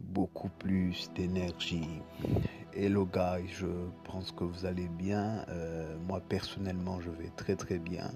beaucoup 0.00 0.50
plus 0.58 1.10
d'énergie. 1.14 2.00
Hello 2.74 3.06
guys, 3.06 3.48
je 3.48 3.66
pense 4.04 4.32
que 4.32 4.44
vous 4.44 4.66
allez 4.66 4.88
bien. 4.88 5.44
Euh, 5.48 5.96
moi 6.06 6.20
personnellement, 6.28 7.00
je 7.00 7.10
vais 7.10 7.30
très 7.36 7.56
très 7.56 7.78
bien. 7.78 8.10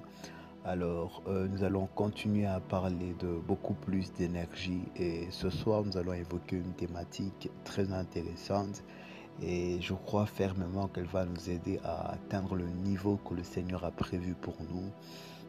Alors, 0.64 1.22
euh, 1.26 1.48
nous 1.48 1.64
allons 1.64 1.86
continuer 1.86 2.44
à 2.44 2.60
parler 2.60 3.14
de 3.18 3.40
beaucoup 3.46 3.72
plus 3.72 4.12
d'énergie 4.12 4.82
et 4.94 5.26
ce 5.30 5.48
soir, 5.48 5.84
nous 5.84 5.96
allons 5.96 6.12
évoquer 6.12 6.56
une 6.56 6.74
thématique 6.74 7.48
très 7.64 7.92
intéressante 7.92 8.84
et 9.40 9.80
je 9.80 9.94
crois 9.94 10.26
fermement 10.26 10.88
qu'elle 10.88 11.06
va 11.06 11.24
nous 11.24 11.48
aider 11.48 11.80
à 11.82 12.12
atteindre 12.12 12.56
le 12.56 12.66
niveau 12.66 13.16
que 13.16 13.32
le 13.32 13.42
Seigneur 13.42 13.84
a 13.84 13.90
prévu 13.90 14.34
pour 14.34 14.56
nous 14.70 14.90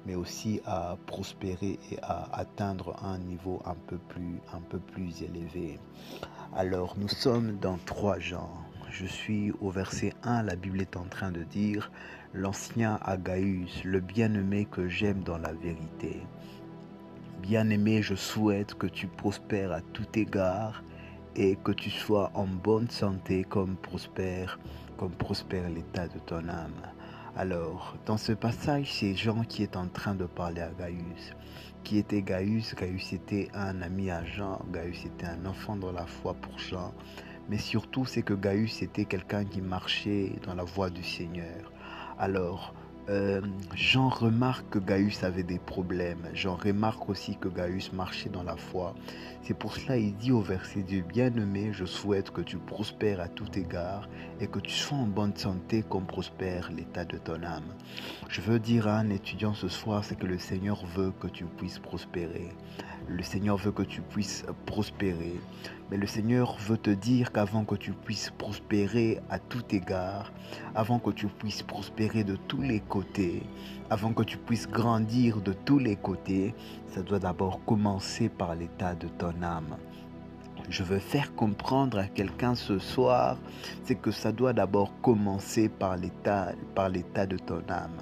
mais 0.05 0.15
aussi 0.15 0.61
à 0.65 0.97
prospérer 1.05 1.79
et 1.91 1.99
à 2.01 2.29
atteindre 2.33 2.95
un 3.03 3.17
niveau 3.17 3.61
un 3.65 3.75
peu 3.87 3.97
plus, 3.97 4.39
un 4.53 4.61
peu 4.61 4.79
plus 4.79 5.21
élevé. 5.21 5.79
Alors 6.55 6.95
nous 6.97 7.09
sommes 7.09 7.57
dans 7.59 7.77
trois 7.85 8.19
genres. 8.19 8.65
Je 8.89 9.05
suis 9.05 9.53
au 9.61 9.69
verset 9.69 10.13
1, 10.23 10.43
la 10.43 10.55
Bible 10.55 10.81
est 10.81 10.97
en 10.97 11.05
train 11.05 11.31
de 11.31 11.43
dire, 11.43 11.91
l'ancien 12.33 12.99
Agaïus, 13.03 13.83
le 13.85 14.01
bien-aimé 14.01 14.67
que 14.69 14.89
j'aime 14.89 15.23
dans 15.23 15.37
la 15.37 15.53
vérité. 15.53 16.21
Bien-aimé, 17.41 18.01
je 18.01 18.15
souhaite 18.15 18.73
que 18.75 18.87
tu 18.87 19.07
prospères 19.07 19.71
à 19.71 19.81
tout 19.81 20.07
égard 20.15 20.83
et 21.35 21.55
que 21.63 21.71
tu 21.71 21.89
sois 21.89 22.31
en 22.33 22.45
bonne 22.45 22.89
santé 22.89 23.45
comme 23.45 23.75
prospère, 23.77 24.59
comme 24.97 25.11
prospère 25.11 25.69
l'état 25.69 26.07
de 26.07 26.19
ton 26.19 26.47
âme. 26.49 26.91
Alors, 27.37 27.95
dans 28.05 28.17
ce 28.17 28.33
passage, 28.33 28.91
c'est 28.91 29.15
Jean 29.15 29.43
qui 29.43 29.63
est 29.63 29.77
en 29.77 29.87
train 29.87 30.15
de 30.15 30.25
parler 30.25 30.61
à 30.61 30.69
Gaius. 30.69 31.33
Qui 31.85 31.97
était 31.97 32.21
Gaius? 32.21 32.75
Gaius 32.75 33.13
était 33.13 33.47
un 33.53 33.81
ami 33.81 34.11
à 34.11 34.25
Jean. 34.25 34.59
Gaius 34.73 35.05
était 35.05 35.27
un 35.27 35.45
enfant 35.45 35.77
dans 35.77 35.93
la 35.93 36.05
foi 36.05 36.33
pour 36.33 36.59
Jean. 36.59 36.93
Mais 37.47 37.57
surtout, 37.57 38.05
c'est 38.05 38.21
que 38.21 38.33
Gaius 38.33 38.81
était 38.81 39.05
quelqu'un 39.05 39.45
qui 39.45 39.61
marchait 39.61 40.33
dans 40.45 40.55
la 40.55 40.65
voie 40.65 40.89
du 40.89 41.03
Seigneur. 41.03 41.71
Alors, 42.19 42.73
euh, 43.11 43.41
Jean 43.75 44.07
remarque 44.07 44.69
que 44.69 44.79
Gaius 44.79 45.23
avait 45.23 45.43
des 45.43 45.59
problèmes. 45.59 46.29
Jean 46.33 46.55
remarque 46.55 47.09
aussi 47.09 47.35
que 47.35 47.49
Gaius 47.49 47.91
marchait 47.91 48.29
dans 48.29 48.43
la 48.43 48.55
foi. 48.55 48.95
C'est 49.43 49.53
pour 49.53 49.75
cela 49.75 49.97
qu'il 49.97 50.15
dit 50.15 50.31
au 50.31 50.39
verset 50.39 50.83
2, 50.83 51.01
Bien-aimé, 51.01 51.71
je 51.73 51.83
souhaite 51.83 52.31
que 52.31 52.39
tu 52.39 52.57
prospères 52.57 53.19
à 53.19 53.27
tout 53.27 53.59
égard 53.59 54.07
et 54.39 54.47
que 54.47 54.59
tu 54.59 54.71
sois 54.71 54.97
en 54.97 55.07
bonne 55.07 55.35
santé 55.35 55.83
comme 55.89 56.05
prospère 56.05 56.71
l'état 56.71 57.03
de 57.03 57.17
ton 57.17 57.43
âme. 57.43 57.75
Je 58.29 58.39
veux 58.39 58.59
dire 58.59 58.87
à 58.87 58.97
un 58.99 59.09
étudiant 59.09 59.53
ce 59.53 59.67
soir, 59.67 60.05
c'est 60.05 60.17
que 60.17 60.27
le 60.27 60.37
Seigneur 60.37 60.85
veut 60.95 61.11
que 61.19 61.27
tu 61.27 61.43
puisses 61.43 61.79
prospérer. 61.79 62.49
Le 63.13 63.23
Seigneur 63.23 63.57
veut 63.57 63.73
que 63.73 63.83
tu 63.83 64.01
puisses 64.01 64.45
prospérer. 64.65 65.35
Mais 65.89 65.97
le 65.97 66.07
Seigneur 66.07 66.55
veut 66.59 66.77
te 66.77 66.89
dire 66.89 67.33
qu'avant 67.33 67.65
que 67.65 67.75
tu 67.75 67.91
puisses 67.91 68.31
prospérer 68.37 69.19
à 69.29 69.37
tout 69.37 69.63
égard, 69.71 70.31
avant 70.75 70.97
que 70.97 71.11
tu 71.11 71.27
puisses 71.27 71.61
prospérer 71.61 72.23
de 72.23 72.37
tous 72.47 72.61
les 72.61 72.79
côtés, 72.79 73.43
avant 73.89 74.13
que 74.13 74.23
tu 74.23 74.37
puisses 74.37 74.69
grandir 74.69 75.41
de 75.41 75.51
tous 75.51 75.77
les 75.77 75.97
côtés, 75.97 76.55
ça 76.87 77.01
doit 77.01 77.19
d'abord 77.19 77.59
commencer 77.65 78.29
par 78.29 78.55
l'état 78.55 78.95
de 78.95 79.09
ton 79.09 79.43
âme. 79.43 79.75
Je 80.69 80.83
veux 80.83 80.99
faire 80.99 81.35
comprendre 81.35 81.97
à 81.97 82.05
quelqu'un 82.05 82.55
ce 82.55 82.79
soir, 82.79 83.37
c'est 83.83 83.95
que 83.95 84.11
ça 84.11 84.31
doit 84.31 84.53
d'abord 84.53 84.93
commencer 85.01 85.67
par 85.67 85.97
l'état, 85.97 86.53
par 86.75 86.87
l'état 86.87 87.25
de 87.25 87.37
ton 87.37 87.61
âme. 87.67 87.97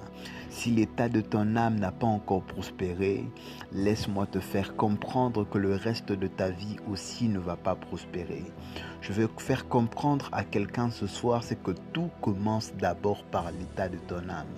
Si 0.50 0.72
l'état 0.72 1.08
de 1.08 1.20
ton 1.20 1.54
âme 1.54 1.78
n'a 1.78 1.92
pas 1.92 2.08
encore 2.08 2.42
prospéré, 2.42 3.24
laisse-moi 3.72 4.26
te 4.26 4.40
faire 4.40 4.74
comprendre 4.74 5.48
que 5.48 5.58
le 5.58 5.76
reste 5.76 6.10
de 6.10 6.26
ta 6.26 6.50
vie 6.50 6.76
aussi 6.90 7.28
ne 7.28 7.38
va 7.38 7.54
pas 7.54 7.76
prospérer. 7.76 8.42
Je 9.00 9.12
veux 9.12 9.28
faire 9.38 9.68
comprendre 9.68 10.28
à 10.32 10.42
quelqu'un 10.42 10.90
ce 10.90 11.06
soir, 11.06 11.44
c'est 11.44 11.62
que 11.62 11.70
tout 11.92 12.10
commence 12.20 12.72
d'abord 12.74 13.22
par 13.24 13.52
l'état 13.52 13.88
de 13.88 13.96
ton 13.96 14.28
âme. 14.28 14.48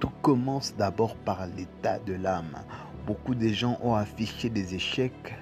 Tout 0.00 0.10
commence 0.20 0.74
d'abord 0.76 1.14
par 1.14 1.46
l'état 1.46 2.00
de 2.00 2.14
l'âme. 2.14 2.58
Beaucoup 3.06 3.36
de 3.36 3.48
gens 3.48 3.78
ont 3.82 3.94
affiché 3.94 4.50
des 4.50 4.74
échecs, 4.74 5.34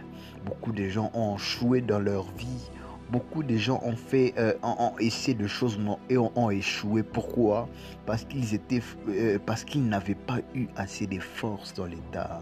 beaucoup 0.44 0.72
de 0.72 0.86
gens 0.88 1.10
ont 1.14 1.36
échoué 1.36 1.80
dans 1.80 1.98
leur 1.98 2.30
vie, 2.32 2.70
beaucoup 3.10 3.42
de 3.42 3.56
gens 3.56 3.80
ont 3.84 3.96
fait, 3.96 4.34
euh, 4.38 4.54
ont, 4.62 4.92
essayé 4.98 5.36
de 5.36 5.46
choses 5.46 5.78
et 6.08 6.18
ont, 6.18 6.50
échoué. 6.50 7.02
Pourquoi? 7.02 7.68
Parce 8.06 8.24
qu'ils 8.24 8.54
étaient, 8.54 8.82
euh, 9.08 9.38
parce 9.44 9.64
qu'ils 9.64 9.86
n'avaient 9.86 10.14
pas 10.14 10.38
eu 10.54 10.66
assez 10.76 11.06
de 11.06 11.18
force 11.18 11.74
dans 11.74 11.86
l'état 11.86 12.40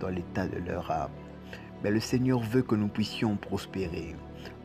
de 0.00 0.58
leur 0.66 0.90
âme. 0.90 1.10
Mais 1.82 1.90
le 1.90 2.00
Seigneur 2.00 2.40
veut 2.40 2.62
que 2.62 2.74
nous 2.74 2.88
puissions 2.88 3.36
prospérer. 3.36 4.16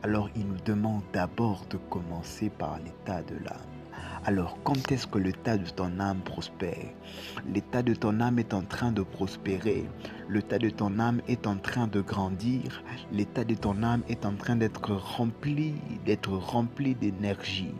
Alors 0.02 0.30
il 0.34 0.46
nous 0.46 0.60
demande 0.64 1.02
d'abord 1.12 1.66
de 1.68 1.76
commencer 1.76 2.50
par 2.50 2.78
l'état 2.78 3.22
de 3.22 3.34
l'âme. 3.44 3.79
Alors, 4.26 4.58
quand 4.64 4.92
est-ce 4.92 5.06
que 5.06 5.16
l'état 5.16 5.56
de 5.56 5.66
ton 5.70 5.98
âme 5.98 6.20
prospère? 6.20 6.92
L'état 7.54 7.82
de 7.82 7.94
ton 7.94 8.20
âme 8.20 8.38
est 8.38 8.52
en 8.52 8.60
train 8.60 8.92
de 8.92 9.00
prospérer. 9.00 9.86
L'état 10.28 10.58
de 10.58 10.68
ton 10.68 10.98
âme 10.98 11.22
est 11.26 11.46
en 11.46 11.56
train 11.56 11.86
de 11.86 12.02
grandir. 12.02 12.82
L'état 13.12 13.44
de 13.44 13.54
ton 13.54 13.82
âme 13.82 14.02
est 14.10 14.26
en 14.26 14.34
train 14.34 14.56
d'être 14.56 14.92
rempli, 14.92 15.74
d'être 16.04 16.32
rempli 16.32 16.94
d'énergie. 16.94 17.74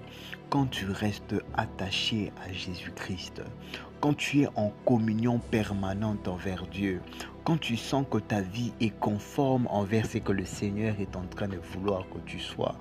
Quand 0.49 0.65
tu 0.65 0.87
restes 0.87 1.35
attaché 1.59 2.33
à 2.43 2.51
Jésus-Christ, 2.51 3.43
quand 4.01 4.15
tu 4.15 4.41
es 4.41 4.49
en 4.57 4.73
communion 4.87 5.41
permanente 5.51 6.27
envers 6.27 6.67
Dieu, 6.69 7.03
quand 7.45 7.59
tu 7.59 7.77
sens 7.77 8.05
que 8.11 8.19
ta 8.19 8.41
vie 8.41 8.73
est 8.81 8.97
conforme 8.99 9.67
envers 9.69 10.07
ce 10.07 10.19
que 10.19 10.33
le 10.33 10.45
Seigneur 10.45 10.95
est 11.01 11.17
en 11.17 11.23
train 11.23 11.49
de 11.49 11.59
vouloir 11.59 12.05
que 12.11 12.19
tu 12.27 12.39
sois, 12.39 12.75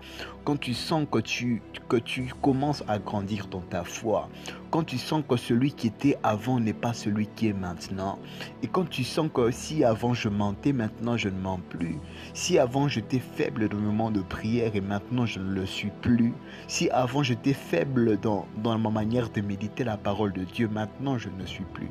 quand 0.43 0.57
tu 0.57 0.73
sens 0.73 1.05
que 1.09 1.19
tu, 1.19 1.61
que 1.87 1.97
tu 1.97 2.33
commences 2.41 2.83
à 2.87 2.99
grandir 2.99 3.47
dans 3.47 3.61
ta 3.61 3.83
foi, 3.83 4.29
quand 4.71 4.83
tu 4.83 4.97
sens 4.97 5.23
que 5.27 5.37
celui 5.37 5.71
qui 5.71 5.87
était 5.87 6.17
avant 6.23 6.59
n'est 6.59 6.73
pas 6.73 6.93
celui 6.93 7.27
qui 7.27 7.47
est 7.47 7.53
maintenant, 7.53 8.19
et 8.61 8.67
quand 8.67 8.87
tu 8.89 9.03
sens 9.03 9.29
que 9.33 9.51
si 9.51 9.83
avant 9.83 10.13
je 10.13 10.29
mentais, 10.29 10.73
maintenant 10.73 11.17
je 11.17 11.29
ne 11.29 11.39
mens 11.39 11.59
plus, 11.69 11.97
si 12.33 12.59
avant 12.59 12.87
j'étais 12.87 13.19
faible 13.19 13.69
dans 13.69 13.77
le 13.77 13.83
moment 13.83 14.11
de 14.11 14.21
prière 14.21 14.75
et 14.75 14.81
maintenant 14.81 15.25
je 15.25 15.39
ne 15.39 15.53
le 15.53 15.65
suis 15.65 15.91
plus, 16.01 16.33
si 16.67 16.89
avant 16.89 17.23
j'étais 17.23 17.53
faible 17.53 18.19
dans, 18.19 18.45
dans 18.57 18.77
ma 18.77 18.89
manière 18.89 19.29
de 19.29 19.41
méditer 19.41 19.83
la 19.83 19.97
parole 19.97 20.33
de 20.33 20.43
Dieu, 20.43 20.67
maintenant 20.67 21.17
je 21.17 21.29
ne 21.29 21.45
suis 21.45 21.65
plus. 21.73 21.89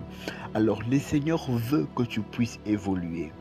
Alors 0.55 0.81
le 0.89 0.99
Seigneur 0.99 1.51
veut 1.51 1.87
que 1.97 2.03
tu 2.03 2.21
puisses 2.21 2.58
évoluer. 2.67 3.33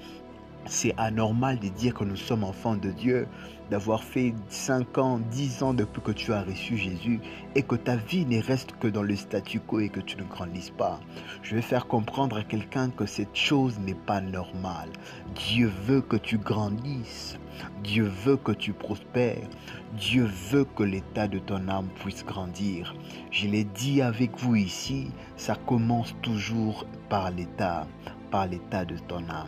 C'est 0.69 0.93
anormal 0.97 1.59
de 1.59 1.69
dire 1.69 1.93
que 1.93 2.03
nous 2.03 2.17
sommes 2.17 2.43
enfants 2.43 2.75
de 2.75 2.91
Dieu, 2.91 3.27
d'avoir 3.69 4.03
fait 4.03 4.33
5 4.49 4.97
ans, 4.97 5.19
10 5.31 5.63
ans 5.63 5.73
depuis 5.73 6.01
que 6.01 6.11
tu 6.11 6.33
as 6.33 6.43
reçu 6.43 6.77
Jésus 6.77 7.21
et 7.55 7.63
que 7.63 7.75
ta 7.75 7.95
vie 7.95 8.25
ne 8.25 8.41
reste 8.41 8.73
que 8.77 8.87
dans 8.87 9.01
le 9.01 9.15
statu 9.15 9.61
quo 9.61 9.79
et 9.79 9.87
que 9.87 10.01
tu 10.01 10.17
ne 10.17 10.23
grandisses 10.23 10.71
pas. 10.71 10.99
Je 11.41 11.55
vais 11.55 11.61
faire 11.61 11.87
comprendre 11.87 12.35
à 12.37 12.43
quelqu'un 12.43 12.89
que 12.89 13.05
cette 13.05 13.35
chose 13.35 13.79
n'est 13.79 13.93
pas 13.93 14.19
normale. 14.19 14.89
Dieu 15.35 15.71
veut 15.85 16.01
que 16.01 16.17
tu 16.17 16.37
grandisses. 16.37 17.39
Dieu 17.83 18.11
veut 18.25 18.37
que 18.37 18.51
tu 18.51 18.73
prospères. 18.73 19.47
Dieu 19.97 20.29
veut 20.51 20.65
que 20.65 20.83
l'état 20.83 21.27
de 21.27 21.39
ton 21.39 21.67
âme 21.69 21.87
puisse 21.95 22.25
grandir. 22.25 22.93
Je 23.31 23.47
l'ai 23.47 23.63
dit 23.63 24.01
avec 24.01 24.37
vous 24.37 24.55
ici, 24.55 25.11
ça 25.37 25.55
commence 25.55 26.13
toujours 26.21 26.85
par 27.09 27.31
l'état, 27.31 27.87
par 28.31 28.47
l'état 28.47 28.85
de 28.85 28.97
ton 28.97 29.27
âme. 29.29 29.47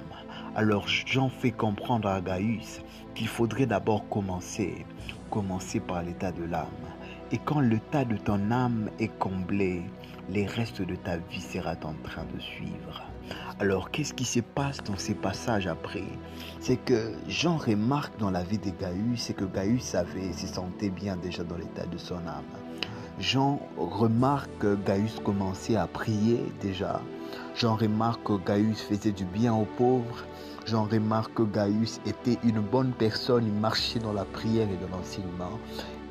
Alors 0.56 0.88
j'en 0.88 1.30
fais 1.30 1.52
comprendre 1.52 2.08
à 2.08 2.22
Gaius 2.22 2.82
qu'il 3.16 3.28
faudrait 3.28 3.66
d'abord 3.66 4.08
commencer, 4.10 4.86
commencer 5.30 5.80
par 5.80 6.04
l'état 6.04 6.32
de 6.32 6.44
l'âme. 6.44 6.68
Et 7.32 7.38
quand 7.38 7.60
l'état 7.60 8.06
de 8.06 8.18
ton 8.18 8.52
âme 8.52 8.90
est 9.00 9.16
comblé, 9.20 9.84
les 10.30 10.46
restes 10.46 10.82
de 10.82 10.96
ta 10.96 11.18
vie 11.18 11.42
sera 11.42 11.72
en 11.84 11.94
train 12.04 12.26
de 12.34 12.40
suivre. 12.40 13.04
Alors, 13.60 13.92
qu'est-ce 13.92 14.14
qui 14.14 14.26
se 14.26 14.40
passe 14.40 14.78
dans 14.84 14.98
ces 14.98 15.14
passages 15.14 15.68
après? 15.68 16.04
C'est 16.60 16.78
que 16.78 17.14
Jean 17.28 17.58
remarque 17.58 18.18
dans 18.18 18.32
la 18.32 18.44
vie 18.44 18.58
de 18.58 18.72
Gaius, 18.72 19.18
c'est 19.18 19.34
que 19.34 19.46
Gaius 19.46 19.84
savait, 19.84 20.34
se 20.34 20.48
sentait 20.48 20.90
bien 20.90 21.18
déjà 21.18 21.44
dans 21.44 21.58
l'état 21.58 21.86
de 21.86 21.98
son 21.98 22.16
âme. 22.16 22.44
Jean 23.20 23.60
remarque 23.78 24.50
que 24.60 24.76
Gaius 24.76 25.20
commençait 25.24 25.76
à 25.76 25.88
prier 25.88 26.40
déjà. 26.62 27.02
Jean 27.56 27.76
remarque 27.76 28.24
que 28.24 28.38
Gaius 28.46 28.82
faisait 28.82 29.12
du 29.12 29.26
bien 29.26 29.54
aux 29.54 29.68
pauvres. 29.78 30.26
Jean 30.66 30.84
remarque 30.84 31.34
que 31.34 31.44
Gaius 31.44 32.00
était 32.06 32.38
une 32.44 32.60
bonne 32.60 32.92
personne, 32.92 33.46
il 33.46 33.54
marchait 33.54 34.00
dans 34.00 34.14
la 34.14 34.26
prière 34.26 34.68
et 34.70 34.78
dans 34.78 34.98
l'enseignement. 34.98 35.60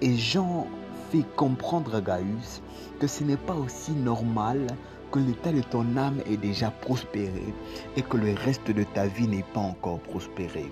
Et 0.01 0.17
Jean 0.17 0.67
fait 1.11 1.25
comprendre 1.37 1.95
à 1.95 2.01
Gaius 2.01 2.63
que 3.01 3.07
ce 3.07 3.25
n'est 3.25 3.37
pas 3.37 3.55
aussi 3.55 3.93
normal 3.93 4.67
que 5.11 5.19
l'état 5.19 5.53
de 5.53 5.63
ton 5.63 5.97
âme 5.97 6.21
est 6.27 6.37
déjà 6.37 6.71
prospéré 6.71 7.55
et 7.97 8.03
que 8.03 8.17
le 8.17 8.35
reste 8.35 8.71
de 8.71 8.85
ta 8.85 9.07
vie 9.07 9.27
n'est 9.27 9.45
pas 9.55 9.61
encore 9.61 10.01
prospéré. 10.01 10.71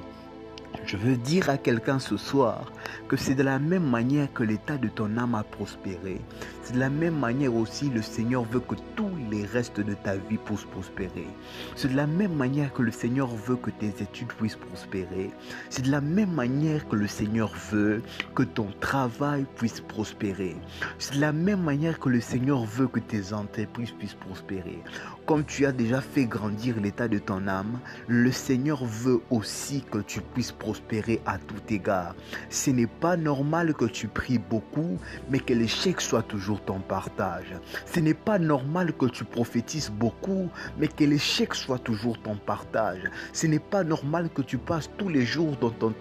Je 0.84 0.96
veux 0.96 1.16
dire 1.16 1.48
à 1.48 1.56
quelqu'un 1.56 1.98
ce 1.98 2.16
soir 2.16 2.70
que 3.08 3.16
c'est 3.16 3.34
de 3.34 3.42
la 3.42 3.58
même 3.58 3.88
manière 3.88 4.32
que 4.32 4.42
l'état 4.42 4.76
de 4.76 4.88
ton 4.88 5.16
âme 5.16 5.34
a 5.34 5.42
prospéré. 5.42 6.20
C'est 6.66 6.72
de 6.72 6.80
la 6.80 6.90
même 6.90 7.16
manière 7.16 7.54
aussi 7.54 7.90
le 7.90 8.02
Seigneur 8.02 8.42
veut 8.42 8.58
que 8.58 8.74
tous 8.96 9.12
les 9.30 9.44
restes 9.44 9.78
de 9.78 9.94
ta 9.94 10.16
vie 10.16 10.36
puissent 10.36 10.64
prospérer. 10.64 11.28
C'est 11.76 11.92
de 11.92 11.96
la 11.96 12.08
même 12.08 12.34
manière 12.34 12.72
que 12.72 12.82
le 12.82 12.90
Seigneur 12.90 13.28
veut 13.28 13.54
que 13.54 13.70
tes 13.70 14.02
études 14.02 14.32
puissent 14.32 14.56
prospérer. 14.56 15.30
C'est 15.70 15.82
de 15.82 15.92
la 15.92 16.00
même 16.00 16.32
manière 16.32 16.88
que 16.88 16.96
le 16.96 17.06
Seigneur 17.06 17.52
veut 17.70 18.02
que 18.34 18.42
ton 18.42 18.66
travail 18.80 19.46
puisse 19.54 19.80
prospérer. 19.80 20.56
C'est 20.98 21.14
de 21.14 21.20
la 21.20 21.32
même 21.32 21.62
manière 21.62 22.00
que 22.00 22.08
le 22.08 22.20
Seigneur 22.20 22.64
veut 22.64 22.88
que 22.88 22.98
tes 22.98 23.32
entreprises 23.32 23.92
puissent 23.92 24.14
prospérer. 24.14 24.82
Comme 25.24 25.44
tu 25.44 25.66
as 25.66 25.72
déjà 25.72 26.00
fait 26.00 26.24
grandir 26.24 26.80
l'état 26.80 27.06
de 27.06 27.18
ton 27.18 27.46
âme, 27.46 27.78
le 28.08 28.32
Seigneur 28.32 28.84
veut 28.84 29.20
aussi 29.30 29.84
que 29.88 29.98
tu 29.98 30.20
puisses 30.20 30.52
prospérer 30.52 31.20
à 31.26 31.38
tout 31.38 31.62
égard. 31.68 32.16
Ce 32.50 32.70
n'est 32.70 32.88
pas 32.88 33.16
normal 33.16 33.74
que 33.74 33.84
tu 33.84 34.08
pries 34.08 34.38
beaucoup, 34.38 34.98
mais 35.30 35.38
que 35.38 35.54
l'échec 35.54 36.00
soit 36.00 36.22
toujours 36.22 36.55
ton 36.60 36.80
partage. 36.80 37.54
Ce 37.84 38.00
n'est 38.00 38.14
pas 38.14 38.38
normal 38.38 38.92
que 38.92 39.06
tu 39.06 39.24
prophétises 39.24 39.90
beaucoup, 39.90 40.48
mais 40.78 40.88
que 40.88 41.04
l'échec 41.04 41.54
soit 41.54 41.78
toujours 41.78 42.20
ton 42.22 42.36
partage. 42.36 43.02
Ce 43.32 43.46
n'est 43.46 43.58
pas 43.58 43.84
normal 43.84 44.30
que 44.34 44.42
tu 44.42 44.58
passes 44.58 44.90
tous 44.96 45.08
les 45.08 45.24
jours 45.24 45.56
dans 45.60 45.70
ton 45.70 45.92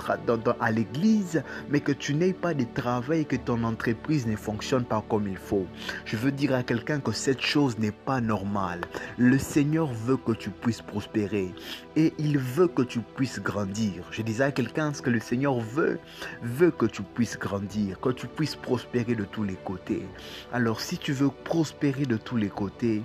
à 0.59 0.71
l'église, 0.71 1.43
mais 1.69 1.79
que 1.79 1.91
tu 1.91 2.13
n'aies 2.13 2.33
pas 2.33 2.53
de 2.53 2.65
travail 2.73 3.25
que 3.25 3.35
ton 3.35 3.63
entreprise 3.63 4.27
ne 4.27 4.35
fonctionne 4.35 4.85
pas 4.85 5.03
comme 5.07 5.27
il 5.27 5.37
faut. 5.37 5.65
Je 6.05 6.17
veux 6.17 6.31
dire 6.31 6.53
à 6.53 6.63
quelqu'un 6.63 6.99
que 6.99 7.11
cette 7.11 7.41
chose 7.41 7.77
n'est 7.79 7.91
pas 7.91 8.21
normale. 8.21 8.81
Le 9.17 9.37
Seigneur 9.37 9.87
veut 9.87 10.17
que 10.17 10.33
tu 10.33 10.49
puisses 10.49 10.81
prospérer 10.81 11.53
et 11.95 12.13
il 12.17 12.37
veut 12.37 12.67
que 12.67 12.81
tu 12.81 12.99
puisses 12.99 13.39
grandir. 13.39 14.03
Je 14.11 14.21
disais 14.21 14.43
à 14.43 14.51
quelqu'un 14.51 14.93
ce 14.93 15.01
que 15.01 15.09
le 15.09 15.19
Seigneur 15.19 15.59
veut, 15.59 15.99
veut 16.41 16.71
que 16.71 16.85
tu 16.85 17.03
puisses 17.03 17.37
grandir, 17.37 17.99
que 17.99 18.09
tu 18.09 18.27
puisses 18.27 18.55
prospérer 18.55 19.15
de 19.15 19.23
tous 19.23 19.43
les 19.43 19.55
côtés. 19.55 20.05
Alors 20.51 20.79
si 20.79 20.97
tu 20.97 21.11
veux 21.11 21.29
prospérer 21.43 22.05
de 22.05 22.17
tous 22.17 22.37
les 22.37 22.49
côtés, 22.49 23.01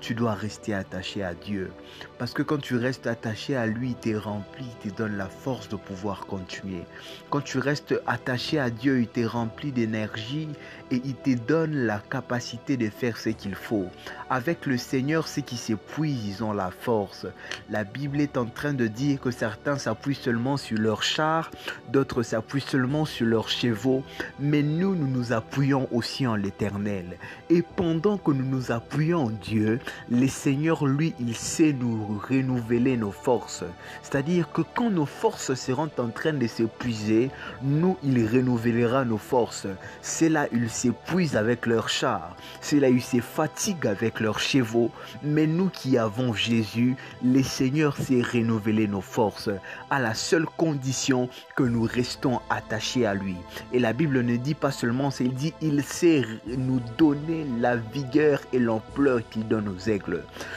tu 0.00 0.14
dois 0.14 0.34
rester 0.34 0.74
attaché 0.74 1.22
à 1.22 1.34
Dieu. 1.34 1.70
Parce 2.18 2.32
que 2.32 2.42
quand 2.42 2.58
tu 2.58 2.76
restes 2.76 3.06
attaché 3.06 3.56
à 3.56 3.66
lui, 3.66 3.90
il 3.90 3.94
t'est 3.94 4.16
rempli, 4.16 4.66
il 4.84 4.90
te 4.90 4.96
donne 4.96 5.16
la 5.16 5.28
force 5.28 5.68
de 5.68 5.76
pouvoir 5.76 6.26
continuer. 6.26 6.82
Quand 7.30 7.40
tu 7.40 7.58
restes 7.58 7.94
attaché 8.06 8.58
à 8.58 8.70
Dieu, 8.70 9.00
il 9.00 9.08
t'est 9.08 9.26
rempli 9.26 9.72
d'énergie 9.72 10.48
et 10.90 11.00
il 11.04 11.14
te 11.14 11.34
donne 11.34 11.74
la 11.86 11.98
capacité 11.98 12.76
de 12.76 12.88
faire 12.88 13.16
ce 13.18 13.28
qu'il 13.30 13.54
faut. 13.54 13.86
Avec 14.30 14.66
le 14.66 14.76
Seigneur, 14.76 15.28
ceux 15.28 15.42
qui 15.42 15.56
s'épuisent, 15.56 16.26
ils 16.26 16.44
ont 16.44 16.52
la 16.52 16.70
force. 16.70 17.26
La 17.70 17.84
Bible 17.84 18.20
est 18.20 18.36
en 18.36 18.46
train 18.46 18.72
de 18.72 18.86
dire 18.86 19.20
que 19.20 19.30
certains 19.30 19.78
s'appuient 19.78 20.14
seulement 20.14 20.56
sur 20.56 20.78
leur 20.78 21.02
char, 21.02 21.50
d'autres 21.90 22.22
s'appuient 22.22 22.60
seulement 22.60 23.04
sur 23.04 23.26
leurs 23.26 23.48
chevaux, 23.48 24.02
mais 24.38 24.62
nous, 24.62 24.94
nous 24.94 25.06
nous 25.08 25.32
appuyons 25.32 25.88
aussi 25.92 26.26
en 26.26 26.36
l'Éternel. 26.36 27.18
Et 27.50 27.62
pendant 27.62 28.18
que 28.18 28.30
nous 28.30 28.44
nous 28.44 28.72
appuyons 28.72 29.26
en 29.26 29.30
Dieu, 29.30 29.80
le 30.10 30.26
Seigneur, 30.28 30.86
lui, 30.86 31.14
il 31.20 31.34
sait 31.34 31.72
nous 31.72 32.20
renouveler 32.28 32.96
nos 32.96 33.12
forces. 33.12 33.64
C'est-à-dire 34.02 34.50
que 34.52 34.62
quand 34.74 34.90
nos 34.90 35.06
forces 35.06 35.54
seront 35.54 35.90
en 35.98 36.08
train 36.08 36.32
de 36.32 36.46
s'épuiser, 36.46 37.30
nous, 37.62 37.96
il 38.02 38.26
renouvellera 38.26 39.04
nos 39.04 39.18
forces. 39.18 39.66
C'est 40.02 40.28
là, 40.28 40.46
il 40.52 40.70
s'épuisent 40.70 41.36
avec 41.36 41.66
leurs 41.66 41.88
chars. 41.88 42.36
C'est 42.60 42.80
là, 42.80 42.88
ils 42.88 43.02
se 43.02 43.20
fatiguent 43.20 43.86
avec 43.86 44.20
leurs 44.20 44.40
chevaux. 44.40 44.90
Mais 45.22 45.46
nous 45.46 45.68
qui 45.68 45.98
avons 45.98 46.32
Jésus, 46.32 46.96
le 47.24 47.42
Seigneur 47.42 47.96
sait 47.96 48.22
renouveler 48.22 48.86
nos 48.86 49.00
forces 49.00 49.50
à 49.90 50.00
la 50.00 50.14
seule 50.14 50.46
condition 50.46 51.28
que 51.56 51.62
nous 51.62 51.82
restons 51.82 52.40
attachés 52.50 53.06
à 53.06 53.14
lui. 53.14 53.36
Et 53.72 53.78
la 53.78 53.92
Bible 53.92 54.22
ne 54.22 54.36
dit 54.36 54.54
pas 54.54 54.70
seulement, 54.70 55.10
il 55.20 55.34
dit, 55.34 55.54
il 55.60 55.82
sait 55.82 56.24
nous 56.46 56.80
donner 56.96 57.46
la 57.58 57.76
vigueur 57.76 58.40
et 58.52 58.58
l'ampleur 58.58 59.20
qu'il 59.28 59.46
donne 59.46 59.68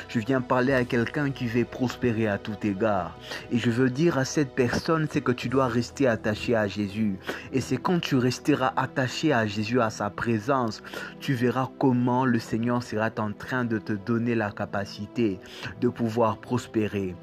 Je 0.08 0.20
viens 0.20 0.42
parler 0.42 0.74
à 0.74 0.84
quelqu'un 0.84 1.32
qui 1.32 1.48
veut 1.48 1.66
prospérer 1.66 2.28
à 2.28 2.38
tout 2.38 2.58
égard. 2.64 3.18
Et 3.52 3.58
je 3.58 3.70
veux 3.70 3.90
dire 3.90 4.18
à 4.18 4.26
cette 4.26 4.56
personne, 4.56 5.08
c'est 5.10 5.22
que 5.22 5.32
tu 5.32 5.50
dois 5.50 5.68
rester 5.68 6.08
attaché 6.08 6.56
à 6.56 6.68
Jésus. 6.68 7.18
Et 7.54 7.62
c'est 7.62 7.78
quand 7.78 8.00
tu 8.00 8.16
resteras 8.16 8.74
attaché 8.76 9.34
à 9.34 9.46
Jésus, 9.46 9.80
à 9.82 9.90
sa 9.90 10.10
présence, 10.10 10.82
tu 11.20 11.34
verras 11.34 11.70
comment 11.80 12.26
le 12.26 12.40
Seigneur 12.40 12.84
sera 12.84 13.10
en 13.18 13.32
train 13.32 13.66
de 13.66 13.78
te 13.78 13.94
donner 13.94 14.36
la 14.36 14.52
capacité 14.52 15.40
de 15.80 15.90
pouvoir 15.90 16.38
prospérer. 16.38 17.16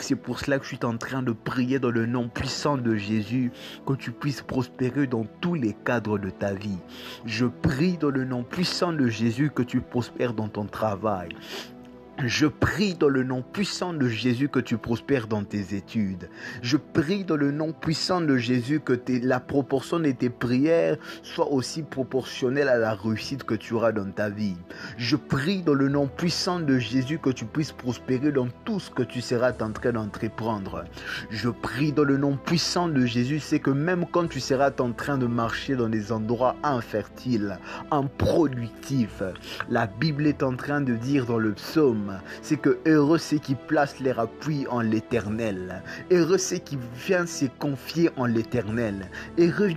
C'est 0.00 0.16
pour 0.16 0.40
cela 0.40 0.58
que 0.58 0.64
je 0.64 0.70
suis 0.70 0.84
en 0.84 0.96
train 0.96 1.22
de 1.22 1.32
prier 1.32 1.78
dans 1.78 1.90
le 1.90 2.06
nom 2.06 2.28
puissant 2.28 2.76
de 2.76 2.96
Jésus 2.96 3.52
que 3.86 3.92
tu 3.92 4.10
puisses 4.10 4.42
prospérer 4.42 5.06
dans 5.06 5.26
tous 5.40 5.54
les 5.54 5.74
cadres 5.84 6.18
de 6.18 6.30
ta 6.30 6.54
vie. 6.54 6.78
Je 7.26 7.46
prie 7.46 7.98
dans 7.98 8.10
le 8.10 8.24
nom 8.24 8.42
puissant 8.42 8.92
de 8.92 9.06
Jésus 9.08 9.50
que 9.54 9.62
tu 9.62 9.80
prospères 9.80 10.34
dans 10.34 10.48
ton 10.48 10.64
travail. 10.64 11.09
Bye. 11.10 11.34
Je 12.26 12.46
prie 12.46 12.94
dans 12.94 13.08
le 13.08 13.24
nom 13.24 13.40
puissant 13.40 13.94
de 13.94 14.06
Jésus 14.06 14.48
que 14.48 14.60
tu 14.60 14.76
prospères 14.76 15.26
dans 15.26 15.42
tes 15.42 15.74
études. 15.74 16.28
Je 16.60 16.76
prie 16.76 17.24
dans 17.24 17.36
le 17.36 17.50
nom 17.50 17.72
puissant 17.72 18.20
de 18.20 18.36
Jésus 18.36 18.80
que 18.80 19.00
la 19.22 19.40
proportion 19.40 19.98
de 19.98 20.10
tes 20.10 20.28
prières 20.28 20.98
soit 21.22 21.50
aussi 21.50 21.82
proportionnelle 21.82 22.68
à 22.68 22.76
la 22.76 22.94
réussite 22.94 23.44
que 23.44 23.54
tu 23.54 23.72
auras 23.72 23.92
dans 23.92 24.10
ta 24.10 24.28
vie. 24.28 24.56
Je 24.98 25.16
prie 25.16 25.62
dans 25.62 25.72
le 25.72 25.88
nom 25.88 26.08
puissant 26.08 26.60
de 26.60 26.78
Jésus 26.78 27.18
que 27.18 27.30
tu 27.30 27.46
puisses 27.46 27.72
prospérer 27.72 28.32
dans 28.32 28.48
tout 28.66 28.80
ce 28.80 28.90
que 28.90 29.02
tu 29.02 29.22
seras 29.22 29.52
en 29.60 29.72
train 29.72 29.92
d'entreprendre. 29.92 30.84
Je 31.30 31.48
prie 31.48 31.92
dans 31.92 32.04
le 32.04 32.18
nom 32.18 32.36
puissant 32.36 32.88
de 32.88 33.06
Jésus, 33.06 33.40
c'est 33.40 33.60
que 33.60 33.70
même 33.70 34.04
quand 34.12 34.28
tu 34.28 34.40
seras 34.40 34.72
en 34.78 34.92
train 34.92 35.16
de 35.16 35.26
marcher 35.26 35.74
dans 35.74 35.88
des 35.88 36.12
endroits 36.12 36.56
infertiles, 36.62 37.58
improductifs, 37.90 39.22
la 39.70 39.86
Bible 39.86 40.26
est 40.26 40.42
en 40.42 40.54
train 40.54 40.82
de 40.82 40.94
dire 40.94 41.24
dans 41.24 41.38
le 41.38 41.52
psaume 41.52 42.09
c'est 42.42 42.56
que 42.56 42.78
heureux 42.86 43.18
ceux 43.18 43.38
qui 43.38 43.54
placent 43.54 44.00
leur 44.00 44.20
appui 44.20 44.66
en 44.68 44.80
l'éternel. 44.80 45.82
Heureux 46.10 46.38
ceux 46.38 46.58
qui 46.58 46.78
viennent 47.06 47.26
se 47.26 47.46
confier 47.58 48.10
en 48.16 48.26
l'éternel. 48.26 49.08
Heureux, 49.38 49.72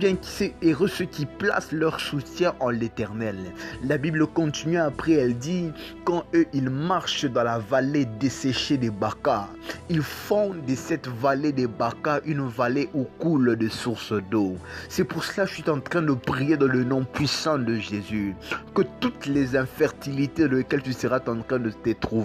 heureux 0.62 0.88
ceux 0.88 1.04
qui 1.04 1.26
placent 1.26 1.72
leur 1.72 2.00
soutien 2.00 2.54
en 2.60 2.70
l'éternel. 2.70 3.36
La 3.82 3.98
Bible 3.98 4.26
continue 4.26 4.78
après, 4.78 5.12
elle 5.12 5.36
dit, 5.36 5.70
quand 6.04 6.24
eux, 6.34 6.46
ils 6.52 6.70
marchent 6.70 7.24
dans 7.26 7.44
la 7.44 7.58
vallée 7.58 8.06
desséchée 8.20 8.76
des 8.76 8.90
Bacas, 8.90 9.48
ils 9.88 10.02
font 10.02 10.54
de 10.66 10.74
cette 10.74 11.08
vallée 11.08 11.52
des 11.52 11.66
Bacas 11.66 12.20
une 12.24 12.46
vallée 12.46 12.88
où 12.94 13.04
coulent 13.18 13.56
des 13.56 13.68
sources 13.68 14.12
d'eau. 14.30 14.56
C'est 14.88 15.04
pour 15.04 15.24
cela 15.24 15.44
que 15.44 15.50
je 15.50 15.62
suis 15.62 15.70
en 15.70 15.80
train 15.80 16.02
de 16.02 16.12
prier 16.12 16.56
dans 16.56 16.66
le 16.66 16.84
nom 16.84 17.04
puissant 17.04 17.58
de 17.58 17.76
Jésus. 17.76 18.34
Que 18.74 18.82
toutes 19.00 19.26
les 19.26 19.56
infertilités 19.56 20.48
dans 20.48 20.56
lesquelles 20.56 20.82
tu 20.82 20.92
seras 20.92 21.20
en 21.26 21.40
train 21.40 21.58
de 21.58 21.70
te 21.70 21.90
trouver 21.90 22.23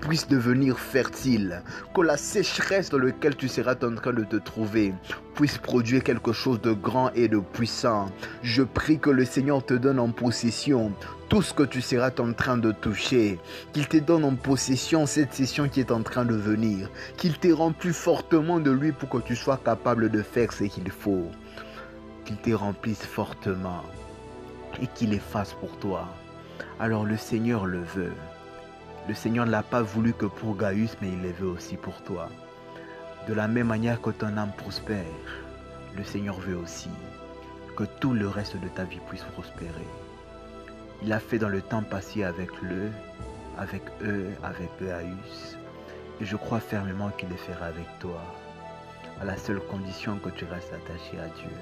puisse 0.00 0.28
devenir 0.28 0.78
fertile, 0.78 1.62
que 1.94 2.00
la 2.00 2.16
sécheresse 2.16 2.90
dans 2.90 2.98
laquelle 2.98 3.36
tu 3.36 3.48
seras 3.48 3.76
en 3.82 3.94
train 3.94 4.12
de 4.12 4.24
te 4.24 4.36
trouver 4.36 4.94
puisse 5.34 5.58
produire 5.58 6.02
quelque 6.02 6.32
chose 6.32 6.60
de 6.60 6.72
grand 6.72 7.10
et 7.14 7.28
de 7.28 7.38
puissant. 7.38 8.10
Je 8.42 8.62
prie 8.62 8.98
que 8.98 9.10
le 9.10 9.24
Seigneur 9.24 9.64
te 9.64 9.74
donne 9.74 9.98
en 9.98 10.10
possession 10.10 10.92
tout 11.28 11.42
ce 11.42 11.54
que 11.54 11.62
tu 11.62 11.80
seras 11.80 12.10
en 12.18 12.32
train 12.32 12.58
de 12.58 12.72
toucher, 12.72 13.38
qu'il 13.72 13.86
te 13.86 13.98
donne 13.98 14.24
en 14.24 14.34
possession 14.34 15.06
cette 15.06 15.32
session 15.32 15.68
qui 15.68 15.80
est 15.80 15.92
en 15.92 16.02
train 16.02 16.24
de 16.24 16.34
venir, 16.34 16.90
qu'il 17.16 17.38
te 17.38 17.52
remplit 17.52 17.92
fortement 17.92 18.58
de 18.58 18.70
lui 18.70 18.92
pour 18.92 19.08
que 19.08 19.18
tu 19.18 19.36
sois 19.36 19.60
capable 19.64 20.10
de 20.10 20.22
faire 20.22 20.52
ce 20.52 20.64
qu'il 20.64 20.90
faut, 20.90 21.30
qu'il 22.24 22.36
te 22.36 22.50
remplisse 22.50 23.04
fortement 23.04 23.84
et 24.82 24.88
qu'il 24.88 25.14
efface 25.14 25.52
pour 25.54 25.76
toi. 25.78 26.08
Alors 26.80 27.04
le 27.04 27.16
Seigneur 27.16 27.66
le 27.66 27.80
veut. 27.80 28.12
Le 29.10 29.16
Seigneur 29.16 29.44
ne 29.44 29.50
l'a 29.50 29.64
pas 29.64 29.82
voulu 29.82 30.12
que 30.12 30.26
pour 30.26 30.56
Gaius, 30.56 30.96
mais 31.02 31.08
il 31.08 31.20
le 31.20 31.32
veut 31.32 31.48
aussi 31.48 31.76
pour 31.76 32.00
toi. 32.02 32.28
De 33.26 33.34
la 33.34 33.48
même 33.48 33.66
manière 33.66 34.00
que 34.00 34.10
ton 34.10 34.36
âme 34.36 34.52
prospère, 34.56 35.02
le 35.96 36.04
Seigneur 36.04 36.38
veut 36.38 36.56
aussi 36.56 36.90
que 37.76 37.82
tout 37.82 38.12
le 38.12 38.28
reste 38.28 38.56
de 38.56 38.68
ta 38.68 38.84
vie 38.84 39.00
puisse 39.08 39.24
prospérer. 39.32 39.88
Il 41.02 41.08
l'a 41.08 41.18
fait 41.18 41.40
dans 41.40 41.48
le 41.48 41.60
temps 41.60 41.82
passé 41.82 42.22
avec 42.22 42.50
le, 42.62 42.88
avec 43.58 43.82
eux, 44.04 44.28
avec 44.44 44.70
Gaius. 44.80 45.58
Et 46.20 46.24
je 46.24 46.36
crois 46.36 46.60
fermement 46.60 47.10
qu'il 47.10 47.30
le 47.30 47.36
fera 47.36 47.64
avec 47.64 47.88
toi, 47.98 48.22
à 49.20 49.24
la 49.24 49.36
seule 49.36 49.58
condition 49.58 50.18
que 50.18 50.30
tu 50.30 50.44
restes 50.44 50.72
attaché 50.72 51.18
à 51.18 51.26
Dieu. 51.34 51.56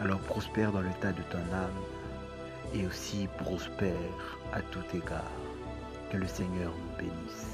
Alors 0.00 0.20
prospère 0.20 0.70
dans 0.70 0.82
l'état 0.82 1.10
de 1.10 1.22
ton 1.32 1.52
âme 1.52 1.82
et 2.72 2.86
aussi 2.86 3.28
prospère 3.38 4.38
à 4.52 4.60
tout 4.60 4.84
égard. 4.94 5.32
Que 6.14 6.20
le 6.20 6.28
Seigneur 6.28 6.72
nous 6.78 6.96
bénisse. 6.96 7.53